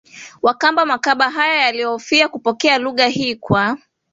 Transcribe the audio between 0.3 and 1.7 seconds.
Wakamba Makaba haya